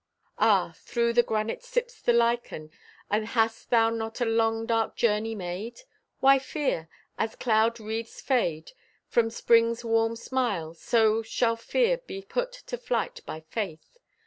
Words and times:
Ah, 0.39 0.73
through 0.79 1.13
the 1.13 1.21
granite 1.21 1.61
sips 1.61 2.01
the 2.01 2.11
lichen— 2.11 2.71
And 3.11 3.23
hast 3.27 3.69
thou 3.69 3.91
not 3.91 4.19
a 4.19 4.25
long 4.25 4.65
dark 4.65 4.95
journey 4.95 5.35
made? 5.35 5.81
Why 6.21 6.39
fear? 6.39 6.89
As 7.19 7.35
cloud 7.35 7.79
wreaths 7.79 8.19
fade 8.19 8.71
From 9.09 9.29
spring's 9.29 9.85
warm 9.85 10.15
smile, 10.15 10.73
so 10.73 11.21
shall 11.21 11.55
fear 11.55 11.99
Be 11.99 12.23
put 12.23 12.51
to 12.65 12.79
flight 12.79 13.21
by 13.27 13.41
faith. 13.41 13.99